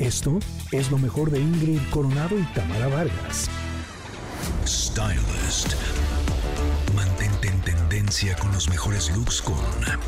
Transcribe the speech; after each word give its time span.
Esto 0.00 0.38
es 0.72 0.90
lo 0.90 0.96
mejor 0.96 1.30
de 1.30 1.38
Ingrid 1.38 1.78
Coronado 1.90 2.38
y 2.38 2.42
Tamara 2.54 2.88
Vargas. 2.88 3.50
Stylist. 4.66 5.74
Mantente 6.96 7.48
en 7.48 7.60
tendencia 7.60 8.34
con 8.36 8.50
los 8.50 8.70
mejores 8.70 9.14
looks 9.14 9.42
con 9.42 9.58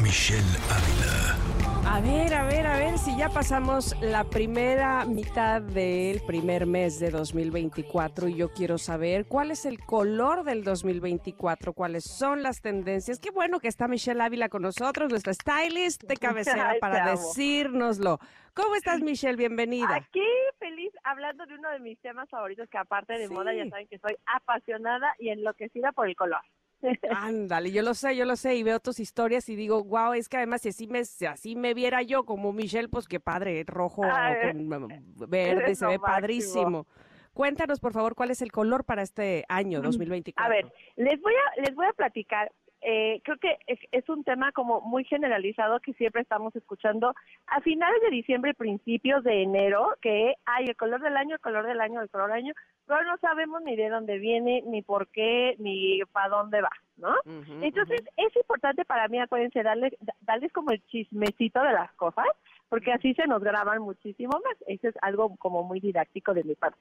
Michelle 0.03 0.41
Ávila. 0.71 1.62
A 1.85 2.01
ver, 2.01 2.33
a 2.33 2.45
ver, 2.45 2.67
a 2.67 2.77
ver 2.79 2.97
si 2.97 3.17
ya 3.19 3.29
pasamos 3.29 3.95
la 4.01 4.25
primera 4.25 5.05
mitad 5.05 5.61
del 5.61 6.21
primer 6.27 6.65
mes 6.65 6.99
de 7.01 7.11
2024 7.11 8.29
y 8.29 8.37
yo 8.37 8.51
quiero 8.53 8.79
saber 8.79 9.27
cuál 9.27 9.51
es 9.51 9.67
el 9.67 9.79
color 9.85 10.43
del 10.45 10.65
2024, 10.65 11.73
cuáles 11.75 12.05
son 12.05 12.43
las 12.43 12.61
tendencias. 12.63 13.19
Qué 13.19 13.31
bueno 13.31 13.61
que 13.61 13.69
está 13.69 13.89
Michelle 13.89 14.23
Ávila 14.23 14.49
con 14.49 14.63
nosotros, 14.63 15.11
nuestra 15.11 15.35
stylist 15.35 16.05
de 16.05 16.17
cabecera 16.17 16.71
Ay, 16.75 16.81
para 16.81 17.11
decírnoslo. 17.11 18.19
¿Cómo 18.55 18.75
estás, 18.77 19.01
Michelle? 19.03 19.37
Bienvenida. 19.37 19.95
Aquí 19.95 20.23
feliz 20.59 20.93
hablando 21.05 21.45
de 21.47 21.55
uno 21.57 21.71
de 21.71 21.81
mis 21.81 21.99
temas 22.01 22.29
favoritos 22.31 22.69
que 22.71 22.79
aparte 22.79 23.15
de 23.15 23.27
Sí. 23.29 23.35
moda 23.35 23.53
ya 23.55 23.69
saben 23.69 23.89
que 23.89 23.99
soy 23.99 24.17
apasionada 24.27 25.15
y 25.19 25.29
enloquecida 25.31 25.93
por 25.93 26.09
el 26.09 26.17
color. 26.17 26.41
Ándale, 27.11 27.71
yo 27.71 27.83
lo 27.83 27.95
sé, 27.95 28.17
yo 28.17 28.25
lo 28.25 28.37
sé 28.37 28.55
y 28.55 28.63
veo 28.63 28.81
tus 28.81 29.01
historias 29.01 29.49
y 29.49 29.57
digo, 29.57 29.85
wow, 29.85 30.13
es 30.15 30.29
que 30.29 30.37
además 30.37 30.63
si 30.63 30.71
así 30.71 30.87
me, 30.87 31.05
si 31.05 31.27
así 31.27 31.57
me 31.57 31.75
viera 31.75 32.03
yo 32.03 32.25
como 32.25 32.53
Michelle, 32.53 32.89
pues 32.89 33.07
qué 33.07 33.21
padre, 33.21 33.65
rojo 33.67 34.03
Ay, 34.05 34.53
con 34.53 34.67
mm, 34.67 35.29
verde, 35.29 35.63
eres 35.65 35.79
se 35.79 35.85
lo 35.85 35.91
ve 35.91 35.99
máximo. 35.99 36.15
padrísimo. 36.15 36.87
Cuéntanos, 37.33 37.81
por 37.81 37.93
favor, 37.93 38.15
cuál 38.15 38.31
es 38.31 38.43
el 38.43 38.53
color 38.53 38.85
para 38.85 39.03
este 39.03 39.45
año 39.49 39.81
2024. 39.81 40.45
A 40.45 40.49
ver, 40.49 40.71
les 40.97 41.21
voy 41.21 41.33
a 41.33 41.61
les 41.63 41.75
voy 41.75 41.87
a 41.87 41.93
platicar. 41.93 42.53
Eh, 42.83 43.21
creo 43.25 43.39
que 43.39 43.59
es, 43.67 43.79
es 43.93 44.09
un 44.09 44.25
tema 44.25 44.53
como 44.53 44.81
muy 44.81 45.05
generalizado 45.05 45.81
que 45.81 45.93
siempre 45.95 46.23
estamos 46.23 46.55
escuchando 46.57 47.15
a 47.47 47.61
finales 47.61 48.01
de 48.03 48.11
diciembre, 48.11 48.55
principios 48.55 49.23
de 49.25 49.43
enero, 49.43 49.95
que 50.01 50.35
hay 50.45 50.67
el 50.67 50.77
color 50.77 51.01
del 51.01 51.17
año, 51.17 51.37
el 51.37 51.41
color 51.41 51.67
del 51.67 51.81
año, 51.81 52.01
el 52.01 52.11
color 52.11 52.29
del 52.29 52.39
año, 52.39 52.55
pero 52.87 53.05
no 53.05 53.17
sabemos 53.19 53.63
ni 53.63 53.77
de 53.77 53.89
dónde 53.89 54.19
viene, 54.19 54.63
ni 54.67 54.83
por 54.83 55.07
qué, 55.09 55.55
ni 55.59 56.01
para 56.13 56.29
dónde 56.29 56.61
va, 56.61 56.73
¿no? 56.97 57.15
Entonces, 57.63 58.03
es 58.17 58.37
importante 58.37 58.85
para 58.85 59.09
mí, 59.09 59.21
acuérdense, 59.21 59.63
darles, 59.63 59.95
darles 60.21 60.53
como 60.53 60.73
el 60.73 60.85
chismecito 60.87 61.63
de 61.63 61.73
las 61.73 61.93
cosas, 61.93 62.27
porque 62.69 62.93
así 62.93 63.15
se 63.15 63.27
nos 63.27 63.43
graban 63.43 63.81
muchísimo 63.83 64.33
más. 64.45 64.57
Eso 64.67 64.89
es 64.89 64.95
algo 65.03 65.37
como 65.37 65.63
muy 65.63 65.79
didáctico 65.79 66.35
de 66.35 66.45
mi 66.45 66.55
parte. 66.55 66.81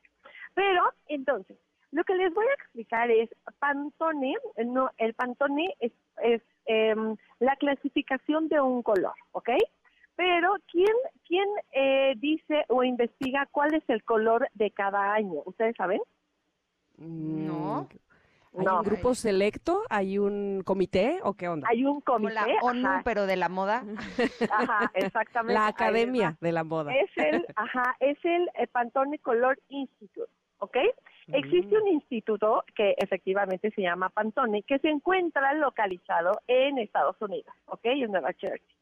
Pero, 0.53 0.83
entonces, 1.07 1.57
lo 1.91 2.03
que 2.03 2.15
les 2.15 2.33
voy 2.33 2.45
a 2.45 2.53
explicar 2.53 3.11
es, 3.11 3.29
Pantone, 3.59 4.33
no, 4.65 4.89
el 4.97 5.13
Pantone 5.13 5.73
es, 5.79 5.91
es 6.23 6.41
em, 6.65 7.15
la 7.39 7.55
clasificación 7.57 8.47
de 8.47 8.61
un 8.61 8.81
color, 8.81 9.13
¿ok? 9.31 9.49
Pero, 10.15 10.53
¿quién, 10.71 10.93
quién 11.27 11.47
eh, 11.73 12.13
dice 12.17 12.65
o 12.67 12.83
investiga 12.83 13.47
cuál 13.51 13.73
es 13.73 13.83
el 13.89 14.03
color 14.03 14.47
de 14.53 14.71
cada 14.71 15.13
año? 15.13 15.41
¿Ustedes 15.45 15.75
saben? 15.75 16.01
No. 16.97 17.87
¿Hay 18.57 18.65
No. 18.65 18.79
un 18.79 18.83
grupo 18.83 19.15
selecto? 19.15 19.81
¿Hay 19.89 20.17
un 20.19 20.61
comité 20.65 21.19
o 21.23 21.33
qué 21.33 21.47
onda? 21.47 21.67
Hay 21.71 21.85
un 21.85 22.01
Como 22.01 22.27
comité. 22.27 22.33
la 22.35 22.47
ONU, 22.61 22.87
ajá, 22.87 23.01
pero 23.05 23.25
de 23.25 23.37
la 23.37 23.47
moda. 23.49 23.83
ajá, 24.51 24.91
exactamente. 24.93 25.53
La 25.53 25.67
academia 25.67 26.37
de 26.41 26.51
la 26.51 26.63
moda. 26.65 26.93
Es 26.93 27.09
el, 27.15 27.45
ajá, 27.55 27.95
es 28.01 28.17
el, 28.23 28.49
eh, 28.55 28.67
Pantone 28.67 29.19
Color 29.19 29.57
Institute, 29.69 30.29
¿ok? 30.59 30.77
Existe 31.27 31.75
Mm. 31.75 31.81
un 31.81 31.87
instituto 31.89 32.63
que 32.75 32.95
efectivamente 32.97 33.71
se 33.71 33.81
llama 33.81 34.09
Pantone, 34.09 34.63
que 34.63 34.79
se 34.79 34.89
encuentra 34.89 35.53
localizado 35.53 36.41
en 36.47 36.77
Estados 36.77 37.15
Unidos, 37.21 37.53
¿ok? 37.65 37.85
En 37.85 38.11
Nueva 38.11 38.33
Jersey. 38.33 38.75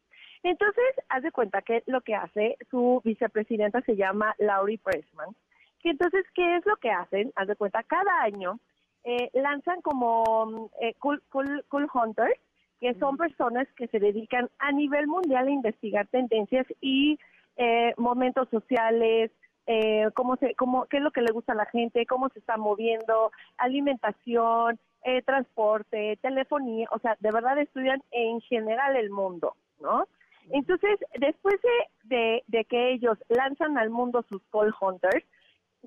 Entonces, 0.44 0.86
haz 1.10 1.24
de 1.24 1.32
cuenta 1.32 1.62
que 1.62 1.84
lo 1.86 2.02
que 2.02 2.16
hace 2.16 2.58
su 2.72 3.02
vicepresidenta 3.04 3.82
se 3.82 3.96
llama 3.96 4.36
Laurie 4.40 4.78
Pressman, 4.78 5.36
que 5.82 5.90
entonces, 5.90 6.26
¿qué 6.34 6.58
es 6.58 6.66
lo 6.66 6.76
que 6.78 6.92
hacen? 6.92 7.32
Haz 7.36 7.48
de 7.48 7.56
cuenta, 7.56 7.84
cada 7.84 8.22
año 8.22 8.60
eh, 9.04 9.30
lanzan 9.34 9.82
como 9.82 10.46
mm, 10.46 10.66
eh, 10.82 10.94
cool, 11.00 11.22
cool, 11.30 11.66
cool 11.70 11.88
Hunters, 11.94 12.40
que 12.80 12.94
son 12.96 13.18
personas 13.18 13.68
que 13.76 13.88
se 13.88 14.00
dedican 14.00 14.50
a 14.60 14.72
nivel 14.72 15.08
mundial 15.08 15.48
a 15.48 15.52
investigar 15.52 16.08
tendencias 16.08 16.66
y 16.80 17.20
eh, 17.58 17.94
momentos 17.98 18.48
sociales, 18.50 19.32
eh, 19.68 20.10
cómo 20.14 20.36
se, 20.38 20.56
cómo, 20.56 20.86
qué 20.86 20.98
es 20.98 21.04
lo 21.04 21.12
que 21.12 21.22
le 21.22 21.32
gusta 21.32 21.54
a 21.54 21.56
la 21.56 21.66
gente, 21.66 22.06
cómo 22.06 22.30
se 22.30 22.40
está 22.40 22.58
moviendo, 22.58 23.32
alimentación, 23.58 24.80
eh, 25.04 25.22
transporte, 25.22 26.18
telefonía, 26.22 26.88
o 26.92 27.00
sea, 27.00 27.16
de 27.20 27.32
verdad 27.32 27.58
estudian 27.60 28.02
en 28.12 28.42
general 28.42 28.96
el 28.96 29.10
mundo, 29.10 29.56
¿no? 29.80 30.08
Entonces, 30.52 31.00
después 31.20 31.56
de, 31.62 32.16
de, 32.16 32.44
de 32.48 32.66
que 32.66 32.92
ellos 32.94 33.18
lanzan 33.28 33.78
al 33.78 33.92
mundo 33.92 34.26
sus 34.28 34.42
call 34.52 34.74
hunters, 34.82 35.24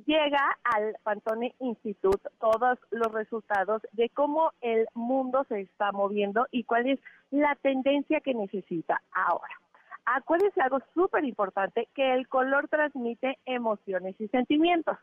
llega 0.06 0.56
al 0.64 0.96
Pantone 1.02 1.54
Institute 1.58 2.28
todos 2.40 2.78
los 2.90 3.12
resultados 3.12 3.82
de 3.92 4.08
cómo 4.10 4.52
el 4.60 4.86
mundo 4.94 5.44
se 5.48 5.60
está 5.60 5.92
moviendo 5.92 6.46
y 6.50 6.64
cuál 6.64 6.88
es 6.88 7.00
la 7.30 7.54
tendencia 7.56 8.20
que 8.20 8.34
necesita 8.34 9.02
ahora. 9.12 9.61
Acuérdense 10.04 10.60
algo 10.60 10.80
súper 10.94 11.24
importante, 11.24 11.88
que 11.94 12.14
el 12.14 12.28
color 12.28 12.68
transmite 12.68 13.38
emociones 13.44 14.20
y 14.20 14.28
sentimientos, 14.28 14.98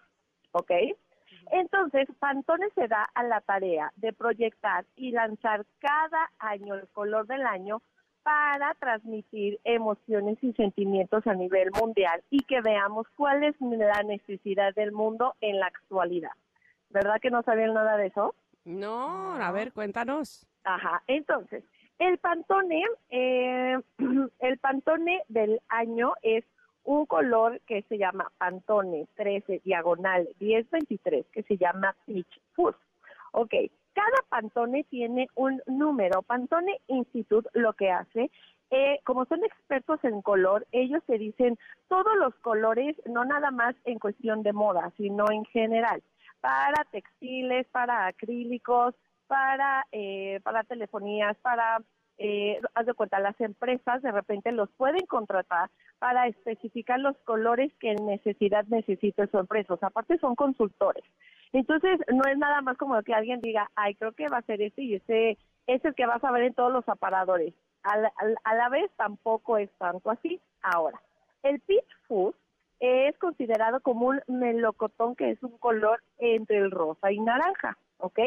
¿ok? 0.52 0.72
Entonces, 1.52 2.08
Pantone 2.20 2.70
se 2.76 2.88
da 2.88 3.10
a 3.14 3.24
la 3.24 3.42
tarea 3.42 3.92
de 3.96 4.14
proyectar 4.14 4.86
y 4.96 5.12
lanzar 5.12 5.66
cada 5.80 6.30
año 6.40 6.76
el 6.76 6.88
color 6.90 7.28
del 7.28 7.46
año 7.46 7.82
para 8.24 8.76
transmitir 8.76 9.60
emociones 9.64 10.38
y 10.44 10.54
sentimientos 10.54 11.26
a 11.26 11.34
nivel 11.34 11.72
mundial 11.72 12.22
y 12.30 12.44
que 12.44 12.62
veamos 12.62 13.08
cuál 13.16 13.44
es 13.44 13.56
la 13.60 14.04
necesidad 14.04 14.76
del 14.76 14.92
mundo 14.92 15.36
en 15.42 15.60
la 15.60 15.68
actualidad. 15.68 16.34
¿Verdad 16.90 17.20
que 17.22 17.32
no 17.32 17.42
sabían 17.44 17.74
nada 17.74 17.98
de 17.98 18.08
eso? 18.08 18.36
No, 18.66 19.34
a 19.34 19.52
ver, 19.52 19.72
cuéntanos. 19.72 20.46
Ajá, 20.64 21.02
entonces, 21.08 21.64
el 22.00 22.18
Pantone, 22.18 22.84
eh, 23.10 23.80
el 24.40 24.58
Pantone 24.58 25.24
del 25.28 25.62
año 25.68 26.14
es 26.22 26.44
un 26.86 27.06
color 27.06 27.62
que 27.68 27.84
se 27.84 27.98
llama 27.98 28.32
Pantone 28.38 29.08
13 29.16 29.62
diagonal 29.64 30.28
1023, 30.40 31.26
que 31.32 31.44
se 31.44 31.58
llama 31.58 31.96
Peach 32.06 32.40
Fuzz. 32.54 32.76
Ok, 33.34 33.54
cada 33.94 34.24
Pantone 34.30 34.86
tiene 34.86 35.28
un 35.36 35.62
número. 35.68 36.22
Pantone 36.24 36.80
Institute 36.88 37.50
lo 37.54 37.74
que 37.74 37.92
hace, 37.92 38.32
eh, 38.72 39.00
como 39.04 39.26
son 39.26 39.44
expertos 39.44 40.04
en 40.04 40.22
color, 40.22 40.66
ellos 40.72 41.04
te 41.06 41.18
dicen 41.18 41.58
todos 41.88 42.16
los 42.18 42.36
colores, 42.36 42.96
no 43.06 43.26
nada 43.26 43.52
más 43.52 43.76
en 43.84 44.00
cuestión 44.00 44.44
de 44.44 44.54
moda, 44.54 44.92
sino 44.96 45.26
en 45.32 45.44
general, 45.46 46.02
para 46.40 46.84
textiles, 46.92 47.68
para 47.72 48.06
acrílicos, 48.06 48.96
para, 49.30 49.86
eh, 49.94 50.40
para 50.44 50.64
telefonías, 50.64 51.38
para, 51.38 51.82
eh, 52.18 52.60
haz 52.74 52.86
de 52.88 52.94
cuenta, 52.96 53.20
las 53.20 53.40
empresas 53.40 54.02
de 54.02 54.12
repente 54.12 54.52
los 54.52 54.70
pueden 54.72 55.06
contratar 55.06 55.70
para 56.00 56.28
especificar 56.28 57.00
los 57.00 57.16
colores 57.20 57.72
que 57.80 57.92
en 57.92 58.06
necesidad 58.06 58.66
necesita 58.68 59.28
su 59.28 59.38
empresa. 59.38 59.76
O 59.76 59.78
sea, 59.78 59.90
aparte 59.90 60.18
son 60.18 60.36
consultores. 60.36 61.04
Entonces, 61.54 62.00
no 62.14 62.24
es 62.30 62.38
nada 62.38 62.62
más 62.62 62.78
como 62.78 63.02
que 63.04 63.14
alguien 63.14 63.40
diga, 63.42 63.70
ay, 63.76 63.96
creo 63.96 64.12
que 64.14 64.28
va 64.28 64.38
a 64.40 64.42
ser 64.50 64.62
este 64.62 64.82
y 64.82 64.96
este 64.96 65.38
es 65.68 65.86
el 65.86 65.94
que 65.96 66.06
vas 66.08 66.24
a 66.24 66.32
ver 66.32 66.44
en 66.44 66.54
todos 66.54 66.74
los 66.74 66.88
aparadores. 66.90 67.54
A 67.84 67.98
la, 67.98 68.12
a 68.44 68.56
la- 68.56 68.70
vez 68.70 68.92
tampoco 68.98 69.58
es 69.58 69.70
tanto 69.78 70.12
así. 70.12 70.42
Ahora, 70.62 71.00
el 71.44 71.60
Peach 71.62 71.88
Fuzz 72.08 72.36
es 72.80 73.18
considerado 73.18 73.80
como 73.82 74.08
un 74.08 74.22
melocotón 74.28 75.16
que 75.16 75.32
es 75.32 75.44
un 75.44 75.58
color 75.58 76.02
entre 76.18 76.58
el 76.58 76.72
rosa 76.72 77.12
y 77.12 77.20
naranja, 77.20 77.78
¿ok? 78.00 78.20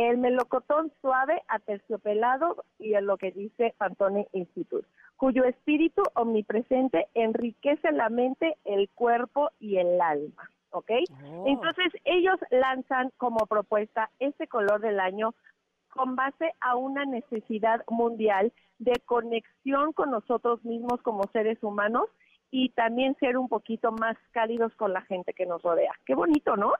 El 0.00 0.16
melocotón 0.16 0.90
suave, 1.02 1.42
aterciopelado 1.46 2.64
y 2.78 2.94
es 2.94 3.02
lo 3.02 3.18
que 3.18 3.32
dice 3.32 3.74
Pantone 3.76 4.28
Institute, 4.32 4.88
cuyo 5.18 5.44
espíritu 5.44 6.02
omnipresente 6.14 7.08
enriquece 7.12 7.92
la 7.92 8.08
mente, 8.08 8.56
el 8.64 8.88
cuerpo 8.88 9.50
y 9.60 9.76
el 9.76 10.00
alma, 10.00 10.48
¿ok? 10.70 10.90
Oh. 11.22 11.44
Entonces 11.46 11.92
ellos 12.04 12.38
lanzan 12.50 13.12
como 13.18 13.44
propuesta 13.44 14.08
este 14.20 14.46
color 14.46 14.80
del 14.80 15.00
año 15.00 15.34
con 15.90 16.16
base 16.16 16.54
a 16.62 16.76
una 16.76 17.04
necesidad 17.04 17.84
mundial 17.90 18.54
de 18.78 19.02
conexión 19.04 19.92
con 19.92 20.12
nosotros 20.12 20.64
mismos 20.64 21.02
como 21.02 21.24
seres 21.24 21.62
humanos 21.62 22.06
y 22.50 22.70
también 22.70 23.16
ser 23.20 23.36
un 23.36 23.48
poquito 23.48 23.92
más 23.92 24.16
cálidos 24.30 24.74
con 24.76 24.94
la 24.94 25.02
gente 25.02 25.34
que 25.34 25.44
nos 25.44 25.60
rodea. 25.60 25.92
Qué 26.06 26.14
bonito, 26.14 26.56
¿no? 26.56 26.72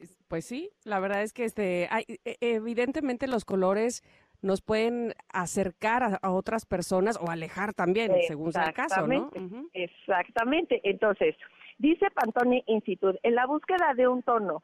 Es- 0.00 0.16
pues 0.28 0.44
sí, 0.44 0.70
la 0.84 0.98
verdad 1.00 1.22
es 1.22 1.32
que 1.32 1.44
este, 1.44 1.88
hay- 1.90 2.04
e- 2.24 2.36
evidentemente 2.40 3.26
los 3.28 3.44
colores 3.44 4.02
nos 4.42 4.60
pueden 4.60 5.14
acercar 5.32 6.02
a, 6.02 6.18
a 6.20 6.30
otras 6.30 6.66
personas 6.66 7.18
o 7.20 7.30
alejar 7.30 7.72
también, 7.72 8.12
según 8.26 8.52
sea 8.52 8.62
el 8.68 8.74
caso, 8.74 9.06
¿no? 9.06 9.30
Exactamente. 9.72 10.80
Entonces, 10.84 11.34
dice 11.78 12.06
Pantone 12.10 12.62
Institute, 12.66 13.18
en 13.22 13.34
la 13.36 13.46
búsqueda 13.46 13.94
de 13.96 14.06
un 14.08 14.22
tono 14.22 14.62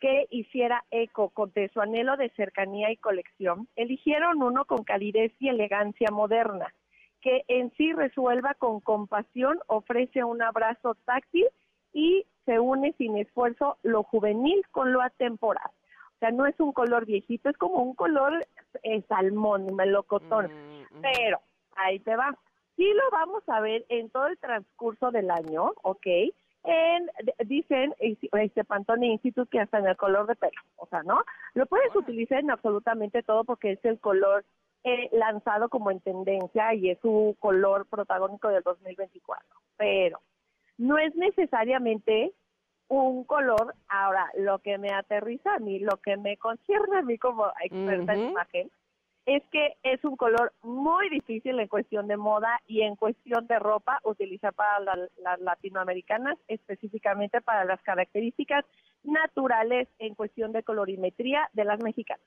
que 0.00 0.26
hiciera 0.30 0.84
eco 0.90 1.30
con 1.30 1.52
de 1.52 1.68
su 1.68 1.80
anhelo 1.80 2.16
de 2.16 2.28
cercanía 2.30 2.90
y 2.90 2.96
colección, 2.96 3.68
eligieron 3.76 4.42
uno 4.42 4.64
con 4.64 4.82
calidez 4.84 5.32
y 5.38 5.48
elegancia 5.48 6.10
moderna, 6.10 6.74
que 7.20 7.42
en 7.46 7.72
sí 7.76 7.92
resuelva 7.92 8.54
con 8.54 8.80
compasión, 8.80 9.60
ofrece 9.68 10.24
un 10.24 10.42
abrazo 10.42 10.96
táctil 11.04 11.46
y 11.92 12.26
se 12.44 12.58
une 12.58 12.92
sin 12.98 13.16
esfuerzo 13.16 13.78
lo 13.82 14.02
juvenil 14.02 14.62
con 14.70 14.92
lo 14.92 15.02
atemporal. 15.02 15.70
O 16.16 16.18
sea, 16.18 16.30
no 16.30 16.46
es 16.46 16.58
un 16.60 16.72
color 16.72 17.06
viejito, 17.06 17.48
es 17.48 17.56
como 17.56 17.82
un 17.82 17.94
color 17.94 18.46
eh, 18.82 19.02
salmón, 19.08 19.74
melocotón. 19.74 20.46
Mm, 20.46 20.98
mm. 20.98 21.02
Pero 21.02 21.40
ahí 21.76 21.98
te 22.00 22.16
va. 22.16 22.36
Sí 22.76 22.90
lo 22.94 23.10
vamos 23.10 23.42
a 23.48 23.60
ver 23.60 23.84
en 23.88 24.08
todo 24.10 24.26
el 24.28 24.38
transcurso 24.38 25.10
del 25.10 25.30
año, 25.30 25.72
¿ok? 25.82 26.06
En, 26.64 27.10
dicen 27.46 27.92
este 27.98 28.64
Pantone 28.64 29.08
Institute 29.08 29.50
que 29.50 29.60
hasta 29.60 29.78
en 29.78 29.86
el 29.88 29.96
color 29.96 30.28
de 30.28 30.36
pelo, 30.36 30.60
o 30.76 30.86
sea, 30.86 31.02
¿no? 31.02 31.24
Lo 31.54 31.66
puedes 31.66 31.94
utilizar 31.94 32.38
en 32.38 32.52
absolutamente 32.52 33.24
todo 33.24 33.42
porque 33.42 33.72
es 33.72 33.84
el 33.84 33.98
color 33.98 34.44
eh, 34.84 35.08
lanzado 35.12 35.68
como 35.68 35.90
en 35.90 36.00
tendencia 36.00 36.72
y 36.74 36.90
es 36.90 36.98
su 37.00 37.36
color 37.40 37.86
protagónico 37.86 38.48
del 38.48 38.62
2024. 38.62 39.44
Pero 39.76 40.20
no 40.82 40.98
es 40.98 41.14
necesariamente 41.14 42.32
un 42.88 43.24
color. 43.24 43.74
Ahora, 43.88 44.28
lo 44.36 44.58
que 44.58 44.78
me 44.78 44.90
aterriza 44.92 45.54
a 45.54 45.58
mí, 45.60 45.78
lo 45.78 45.96
que 45.98 46.16
me 46.16 46.36
concierne 46.36 46.98
a 46.98 47.02
mí 47.02 47.18
como 47.18 47.46
experta 47.62 48.14
en 48.14 48.30
imagen, 48.30 48.70
es 49.24 49.44
que 49.52 49.76
es 49.84 50.04
un 50.04 50.16
color 50.16 50.52
muy 50.62 51.08
difícil 51.08 51.60
en 51.60 51.68
cuestión 51.68 52.08
de 52.08 52.16
moda 52.16 52.60
y 52.66 52.82
en 52.82 52.96
cuestión 52.96 53.46
de 53.46 53.60
ropa 53.60 54.00
utilizar 54.02 54.52
para 54.52 54.80
la- 54.80 55.08
las 55.18 55.40
latinoamericanas, 55.40 56.36
específicamente 56.48 57.40
para 57.40 57.64
las 57.64 57.80
características 57.82 58.64
naturales 59.04 59.86
en 60.00 60.16
cuestión 60.16 60.50
de 60.50 60.64
colorimetría 60.64 61.48
de 61.52 61.64
las 61.64 61.80
mexicanas. 61.80 62.26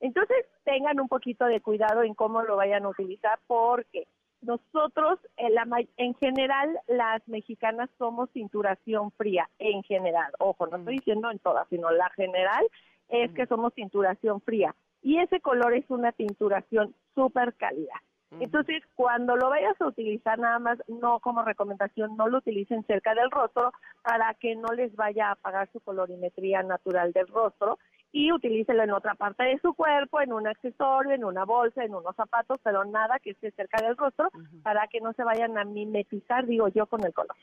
Entonces, 0.00 0.44
tengan 0.64 1.00
un 1.00 1.08
poquito 1.08 1.46
de 1.46 1.62
cuidado 1.62 2.02
en 2.02 2.12
cómo 2.14 2.42
lo 2.42 2.56
vayan 2.56 2.84
a 2.84 2.88
utilizar 2.90 3.38
porque 3.46 4.06
nosotros, 4.42 5.18
en, 5.36 5.54
la, 5.54 5.64
ma- 5.64 5.80
en 5.96 6.14
general, 6.14 6.78
las 6.88 7.26
mexicanas 7.28 7.88
somos 7.98 8.30
cinturación 8.32 9.10
fría, 9.12 9.48
en 9.58 9.82
general. 9.84 10.32
Ojo, 10.38 10.66
no 10.66 10.76
estoy 10.78 10.96
diciendo 10.98 11.30
en 11.30 11.38
todas, 11.38 11.66
sino 11.68 11.90
la 11.90 12.10
general 12.10 12.66
es 13.08 13.32
que 13.32 13.46
somos 13.46 13.72
tinturación 13.74 14.40
fría. 14.40 14.74
Y 15.02 15.18
ese 15.18 15.40
color 15.40 15.74
es 15.74 15.88
una 15.88 16.12
tinturación 16.12 16.94
súper 17.14 17.54
cálida. 17.54 17.94
Entonces, 18.40 18.82
cuando 18.94 19.36
lo 19.36 19.50
vayas 19.50 19.78
a 19.78 19.86
utilizar, 19.86 20.38
nada 20.38 20.58
más, 20.58 20.78
no 20.88 21.20
como 21.20 21.42
recomendación, 21.42 22.16
no 22.16 22.28
lo 22.28 22.38
utilicen 22.38 22.82
cerca 22.84 23.14
del 23.14 23.30
rostro 23.30 23.72
para 24.02 24.32
que 24.34 24.56
no 24.56 24.68
les 24.68 24.96
vaya 24.96 25.28
a 25.28 25.32
apagar 25.32 25.68
su 25.70 25.80
colorimetría 25.80 26.62
natural 26.62 27.12
del 27.12 27.26
rostro 27.26 27.78
y 28.12 28.30
utilícelo 28.30 28.82
en 28.82 28.90
otra 28.92 29.14
parte 29.14 29.42
de 29.44 29.58
su 29.60 29.72
cuerpo, 29.74 30.20
en 30.20 30.32
un 30.32 30.46
accesorio, 30.46 31.12
en 31.12 31.24
una 31.24 31.44
bolsa, 31.44 31.82
en 31.82 31.94
unos 31.94 32.14
zapatos, 32.14 32.60
pero 32.62 32.84
nada 32.84 33.18
que 33.18 33.30
esté 33.30 33.50
cerca 33.52 33.82
del 33.82 33.96
rostro 33.96 34.28
para 34.62 34.86
que 34.88 35.00
no 35.00 35.12
se 35.14 35.24
vayan 35.24 35.56
a 35.58 35.64
mimetizar, 35.64 36.46
digo 36.46 36.68
yo, 36.68 36.86
con 36.86 37.04
el 37.04 37.12
color. 37.14 37.34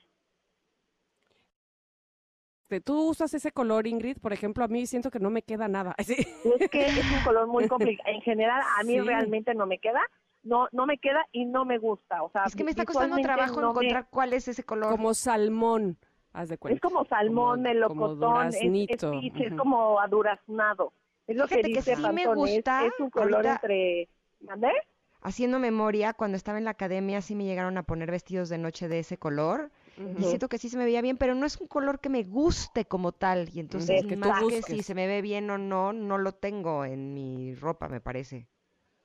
Este, 2.69 2.81
¿Tú 2.81 3.09
usas 3.09 3.33
ese 3.33 3.51
color, 3.51 3.87
Ingrid? 3.87 4.17
Por 4.19 4.31
ejemplo, 4.31 4.63
a 4.63 4.67
mí 4.67 4.85
siento 4.85 5.09
que 5.09 5.19
no 5.19 5.31
me 5.31 5.41
queda 5.41 5.67
nada. 5.67 5.95
Sí. 6.05 6.15
Es 6.59 6.69
que 6.69 6.85
es 6.85 7.11
un 7.11 7.23
color 7.23 7.47
muy 7.47 7.67
complicado. 7.67 8.07
En 8.13 8.21
general, 8.21 8.61
a 8.79 8.83
mí 8.83 8.93
Sí. 8.93 8.99
realmente 9.01 9.55
no 9.55 9.65
me 9.65 9.79
queda, 9.79 10.01
no 10.43 10.67
no 10.71 10.85
me 10.85 10.99
queda 10.99 11.25
y 11.31 11.45
no 11.45 11.65
me 11.65 11.79
gusta. 11.79 12.21
O 12.21 12.29
sea, 12.29 12.43
Es 12.45 12.55
que 12.55 12.63
me 12.63 12.69
está 12.71 12.85
costando 12.85 13.17
trabajo 13.17 13.59
no 13.59 13.73
me- 13.73 13.85
encontrar 13.87 14.07
cuál 14.11 14.33
es 14.33 14.47
ese 14.47 14.63
color. 14.63 14.91
Como 14.91 15.13
salmón, 15.15 15.97
haz 16.39 16.49
de 16.49 16.57
cuenta. 16.57 16.75
Es 16.75 16.81
como 16.81 17.05
salmón, 17.05 17.57
Como- 17.57 17.63
melocotón, 17.63 18.19
como 18.19 18.49
es, 18.49 18.61
es, 18.61 19.53
como 19.57 19.99
aduraznado. 19.99 20.93
Es 21.27 21.35
lo 21.35 21.47
Fíjate 21.47 21.67
que 21.67 21.73
que 21.73 21.79
dice 21.79 21.95
sí 21.95 22.01
me 22.01 22.23
Pantone, 22.25 22.35
gusta, 22.55 22.85
es, 22.85 22.99
un 22.99 23.09
color 23.09 23.35
ahorita- 23.35 23.53
entre... 23.55 24.07
¿Mande? 24.41 24.71
Haciendo 25.21 25.59
memoria, 25.59 26.13
cuando 26.13 26.37
estaba 26.37 26.57
en 26.59 26.63
la 26.63 26.71
academia 26.71 27.21
sí 27.21 27.35
me 27.35 27.43
llegaron 27.43 27.77
a 27.77 27.83
poner 27.83 28.09
vestidos 28.09 28.47
de 28.47 28.57
noche 28.57 28.87
de 28.87 28.99
ese 28.99 29.17
color 29.17 29.69
y 30.17 30.23
siento 30.23 30.47
que 30.47 30.57
sí 30.57 30.69
se 30.69 30.77
me 30.77 30.85
veía 30.85 31.01
bien, 31.01 31.17
pero 31.17 31.35
no 31.35 31.45
es 31.45 31.59
un 31.59 31.67
color 31.67 31.99
que 31.99 32.07
me 32.07 32.23
guste 32.23 32.85
como 32.85 33.11
tal 33.11 33.49
y 33.53 33.59
entonces 33.59 34.05
más 34.17 34.41
que 34.45 34.61
si 34.61 34.81
se 34.81 34.95
me 34.95 35.07
ve 35.07 35.21
bien 35.21 35.49
o 35.49 35.57
no, 35.57 35.91
no 35.91 36.17
lo 36.17 36.31
tengo 36.31 36.85
en 36.85 37.13
mi 37.13 37.53
ropa, 37.55 37.89
me 37.89 37.99
parece. 37.99 38.47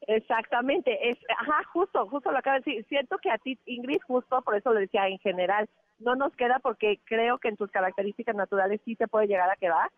Exactamente, 0.07 1.11
es, 1.11 1.19
ajá, 1.37 1.65
justo, 1.73 2.07
justo 2.09 2.31
lo 2.31 2.39
acabo 2.39 2.55
de 2.59 2.63
decir. 2.65 2.87
Siento 2.89 3.19
que 3.19 3.31
a 3.31 3.39
ti, 3.39 3.59
Ingrid, 3.67 4.01
justo 4.07 4.41
por 4.43 4.55
eso 4.55 4.73
lo 4.73 4.79
decía 4.79 5.09
en 5.09 5.19
general, 5.19 5.69
no 6.05 6.15
nos 6.15 6.35
queda 6.37 6.59
porque 6.61 7.01
creo 7.05 7.39
que 7.39 7.49
en 7.49 7.57
tus 7.57 7.71
características 7.71 8.37
naturales 8.37 8.81
sí 8.85 8.95
te 8.97 9.09
puede 9.09 9.27
llegar 9.27 9.51
a 9.51 9.57
quedar, 9.57 9.91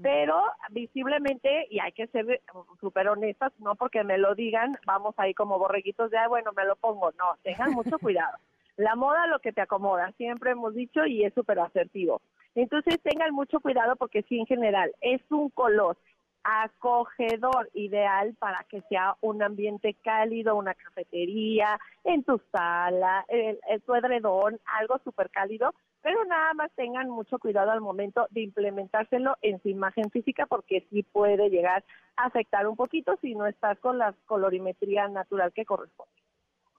pero 0.00 0.40
visiblemente, 0.70 1.66
y 1.70 1.80
hay 1.80 1.92
que 1.92 2.06
ser 2.08 2.30
eh, 2.30 2.40
súper 2.80 3.08
honestas, 3.08 3.52
no 3.58 3.74
porque 3.74 4.04
me 4.04 4.16
lo 4.16 4.34
digan, 4.34 4.78
vamos 4.86 5.14
ahí 5.18 5.34
como 5.34 5.58
borreguitos 5.58 6.10
de, 6.10 6.18
"Ay, 6.18 6.28
bueno, 6.28 6.52
me 6.56 6.64
lo 6.64 6.76
pongo. 6.76 7.10
No, 7.12 7.36
tengan 7.42 7.72
mucho 7.72 7.98
cuidado. 8.00 8.36
La 8.76 8.94
moda 8.94 9.26
lo 9.26 9.40
que 9.40 9.52
te 9.52 9.60
acomoda, 9.60 10.12
siempre 10.12 10.52
hemos 10.52 10.74
dicho, 10.74 11.04
y 11.04 11.24
es 11.24 11.34
súper 11.34 11.58
asertivo. 11.58 12.22
Entonces 12.54 13.00
tengan 13.02 13.34
mucho 13.34 13.58
cuidado 13.60 13.96
porque 13.96 14.22
sí, 14.22 14.38
en 14.38 14.46
general, 14.46 14.92
es 15.00 15.20
un 15.30 15.50
color 15.50 15.96
acogedor, 16.44 17.68
ideal 17.74 18.34
para 18.38 18.64
que 18.64 18.80
sea 18.82 19.16
un 19.20 19.42
ambiente 19.42 19.94
cálido, 20.02 20.56
una 20.56 20.74
cafetería, 20.74 21.78
en 22.04 22.22
tu 22.24 22.40
sala, 22.52 23.24
el, 23.28 23.58
el- 23.68 23.82
tu 23.82 23.94
edredón, 23.94 24.58
algo 24.78 24.98
súper 25.04 25.30
cálido, 25.30 25.74
pero 26.02 26.24
nada 26.24 26.54
más 26.54 26.70
tengan 26.76 27.10
mucho 27.10 27.38
cuidado 27.38 27.70
al 27.70 27.80
momento 27.80 28.26
de 28.30 28.42
implementárselo 28.42 29.36
en 29.42 29.60
su 29.62 29.68
imagen 29.68 30.10
física 30.10 30.46
porque 30.46 30.86
sí 30.90 31.02
puede 31.02 31.50
llegar 31.50 31.84
a 32.16 32.26
afectar 32.26 32.66
un 32.66 32.76
poquito 32.76 33.16
si 33.20 33.34
no 33.34 33.46
estás 33.46 33.78
con 33.80 33.98
la 33.98 34.14
colorimetría 34.26 35.08
natural 35.08 35.52
que 35.52 35.64
corresponde. 35.64 36.12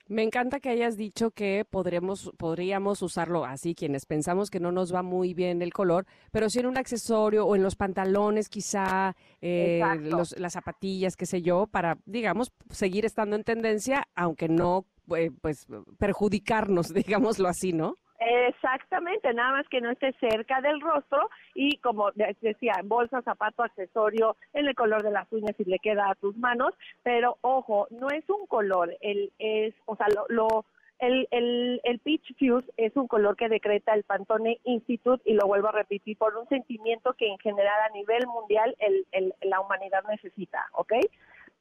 Me 0.10 0.24
encanta 0.24 0.60
que 0.60 0.70
hayas 0.70 0.98
dicho 0.98 1.30
que 1.30 1.66
podremos, 1.70 2.32
podríamos 2.38 3.02
usarlo 3.04 3.46
así, 3.46 3.76
quienes 3.76 4.08
pensamos 4.08 4.50
que 4.50 4.60
no 4.60 4.72
nos 4.72 4.92
va 4.94 5.04
muy 5.04 5.36
bien 5.36 5.62
el 5.62 5.72
color, 5.72 6.08
pero 6.32 6.50
sí 6.50 6.60
en 6.60 6.66
un 6.66 6.78
accesorio 6.80 7.46
o 7.46 7.56
en 7.56 7.62
los 7.62 7.76
pantalones 7.76 8.50
quizá, 8.50 9.16
eh, 9.40 9.80
los- 10.18 10.38
las 10.40 10.54
zapatillas, 10.54 11.16
qué 11.16 11.28
sé 11.28 11.44
yo, 11.44 11.68
para, 11.68 12.00
digamos, 12.06 12.52
seguir 12.72 13.06
estando 13.06 13.36
en 13.36 13.44
tendencia, 13.44 14.08
aunque 14.16 14.50
no, 14.50 14.88
eh, 15.16 15.30
pues, 15.42 15.68
perjudicarnos, 16.00 16.92
digámoslo 17.38 17.48
así, 17.48 17.72
¿no? 17.72 17.98
Exactamente, 18.20 19.34
nada 19.34 19.54
más 19.54 19.68
que 19.70 19.80
no 19.80 19.92
esté 19.92 20.12
cerca 20.20 20.60
del 20.60 20.82
rostro 20.82 21.30
y 21.56 21.78
como 21.78 22.12
de- 22.12 22.36
decía, 22.42 22.74
bolsa, 22.84 23.22
zapato, 23.22 23.64
accesorio, 23.64 24.36
en 24.54 24.68
el 24.68 24.76
color 24.76 25.04
de 25.04 25.12
las 25.12 25.32
uñas 25.32 25.56
si 25.56 25.64
le 25.64 25.80
queda 25.80 26.10
a 26.10 26.16
tus 26.16 26.36
manos, 26.38 26.74
pero 27.02 27.38
ojo, 27.42 27.88
no 27.92 28.10
es 28.10 28.30
un 28.30 28.46
color, 28.48 28.94
el 29.00 29.32
es, 29.40 29.74
o 29.86 29.96
sea, 29.96 30.08
lo, 30.14 30.26
lo 30.28 30.66
el, 31.00 31.30
el, 31.32 31.80
el 31.86 32.00
Peach 32.00 32.34
Fuse 32.38 32.70
es 32.76 32.94
un 32.98 33.08
color 33.08 33.38
que 33.38 33.48
decreta 33.48 33.94
el 33.94 34.04
Pantone 34.04 34.60
Institute 34.66 35.24
y 35.24 35.34
lo 35.34 35.48
vuelvo 35.48 35.70
a 35.70 35.72
repetir 35.72 36.18
por 36.18 36.36
un 36.36 36.46
sentimiento 36.50 37.14
que 37.14 37.28
en 37.28 37.38
general 37.40 37.80
a 37.90 37.94
nivel 37.94 38.28
mundial 38.28 38.76
el, 38.80 39.08
el, 39.14 39.34
la 39.44 39.62
humanidad 39.62 40.04
necesita, 40.10 40.66
¿ok? 40.74 40.92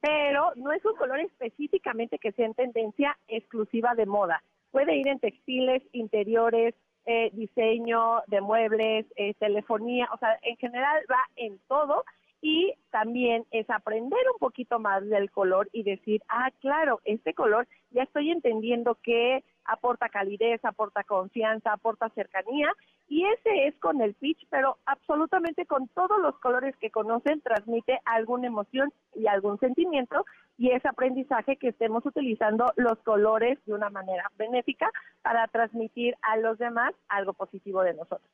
Pero 0.01 0.51
no 0.57 0.73
es 0.73 0.83
un 0.83 0.95
color 0.97 1.21
específicamente 1.21 2.19
que 2.19 2.33
sea 2.33 2.47
en 2.47 2.53
tendencia 2.53 3.17
exclusiva 3.29 3.95
de 3.95 4.05
moda. 4.05 4.43
Puede 4.71 4.95
ir 4.95 5.07
en 5.07 5.19
textiles, 5.19 5.83
interiores, 5.93 6.75
eh, 7.05 7.29
diseño 7.33 8.21
de 8.27 8.41
muebles, 8.41 9.05
eh, 9.15 9.33
telefonía, 9.35 10.07
o 10.13 10.17
sea, 10.17 10.37
en 10.43 10.57
general 10.57 11.03
va 11.09 11.19
en 11.37 11.59
todo 11.67 12.03
y 12.41 12.73
también 12.91 13.45
es 13.51 13.69
aprender 13.69 14.19
un 14.33 14.39
poquito 14.39 14.79
más 14.79 15.07
del 15.07 15.29
color 15.31 15.69
y 15.73 15.83
decir, 15.83 16.21
ah, 16.29 16.49
claro, 16.61 17.01
este 17.03 17.33
color 17.33 17.67
ya 17.91 18.03
estoy 18.03 18.31
entendiendo 18.31 18.95
que 19.03 19.43
aporta 19.65 20.09
calidez, 20.09 20.63
aporta 20.63 21.03
confianza, 21.03 21.73
aporta 21.73 22.09
cercanía 22.09 22.71
y 23.07 23.25
ese 23.25 23.67
es 23.67 23.75
con 23.79 24.01
el 24.01 24.15
pitch, 24.15 24.47
pero 24.49 24.77
absolutamente 24.85 25.65
con 25.65 25.87
todos 25.89 26.19
los 26.19 26.37
colores 26.39 26.75
que 26.77 26.91
conocen 26.91 27.41
transmite 27.41 27.99
alguna 28.05 28.47
emoción 28.47 28.91
y 29.15 29.27
algún 29.27 29.59
sentimiento 29.59 30.25
y 30.57 30.71
es 30.71 30.85
aprendizaje 30.85 31.57
que 31.57 31.69
estemos 31.69 32.05
utilizando 32.05 32.65
los 32.75 32.97
colores 32.99 33.59
de 33.65 33.73
una 33.73 33.89
manera 33.89 34.29
benéfica 34.37 34.91
para 35.21 35.47
transmitir 35.47 36.15
a 36.21 36.37
los 36.37 36.57
demás 36.57 36.93
algo 37.07 37.33
positivo 37.33 37.81
de 37.81 37.93
nosotros. 37.93 38.29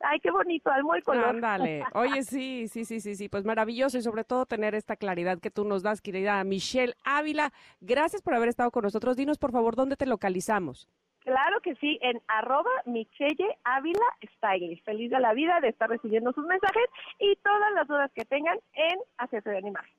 Ay, 0.00 0.20
qué 0.20 0.30
bonito, 0.30 0.70
almo 0.70 0.94
el 0.94 1.02
color. 1.02 1.26
Ándale. 1.26 1.84
Oye, 1.94 2.22
sí, 2.22 2.68
sí, 2.68 2.84
sí, 2.84 3.00
sí, 3.00 3.16
sí, 3.16 3.28
pues 3.28 3.44
maravilloso 3.44 3.98
y 3.98 4.02
sobre 4.02 4.24
todo 4.24 4.46
tener 4.46 4.74
esta 4.74 4.96
claridad 4.96 5.38
que 5.40 5.50
tú 5.50 5.64
nos 5.64 5.82
das, 5.82 6.00
querida 6.00 6.42
Michelle 6.44 6.94
Ávila. 7.04 7.52
Gracias 7.80 8.22
por 8.22 8.34
haber 8.34 8.48
estado 8.48 8.70
con 8.70 8.84
nosotros. 8.84 9.16
Dinos, 9.16 9.38
por 9.38 9.52
favor, 9.52 9.74
¿dónde 9.74 9.96
te 9.96 10.06
localizamos? 10.06 10.88
Claro 11.20 11.60
que 11.60 11.74
sí, 11.76 11.98
en 12.00 12.22
arroba 12.28 12.70
Michelle 12.86 13.58
Ávila 13.64 13.98
Stylist. 14.36 14.84
Feliz 14.84 15.10
de 15.10 15.20
la 15.20 15.34
vida 15.34 15.60
de 15.60 15.68
estar 15.68 15.90
recibiendo 15.90 16.32
sus 16.32 16.46
mensajes 16.46 16.84
y 17.18 17.36
todas 17.36 17.72
las 17.74 17.86
dudas 17.86 18.10
que 18.14 18.24
tengan 18.24 18.58
en 18.72 18.98
Asesoría 19.18 19.60
de 19.60 19.68
Imagen. 19.68 19.94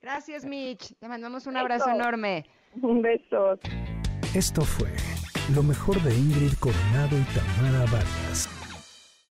Gracias, 0.00 0.44
Mitch. 0.44 0.94
Te 0.98 1.08
mandamos 1.08 1.46
un 1.46 1.56
abrazo 1.56 1.90
enorme. 1.90 2.44
Un 2.82 3.02
beso. 3.02 3.58
Esto 4.34 4.62
fue 4.62 4.88
lo 5.54 5.62
mejor 5.62 6.00
de 6.02 6.14
Ingrid 6.14 6.52
Coronado 6.60 7.16
y 7.18 7.24
Tamara 7.34 7.84
Vargas. 7.90 8.57